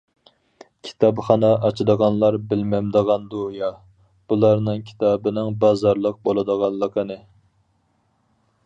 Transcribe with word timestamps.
كىتابخانا 0.85 1.51
ئاچىدىغانلار 1.67 2.37
بىلمەمدىغاندۇ 2.53 3.43
يا 3.57 3.71
بۇلارنىڭ 4.33 4.83
كىتابىنىڭ 4.89 5.53
بازارلىق 5.67 6.21
بولىدىغانلىقىنى؟! 6.29 7.21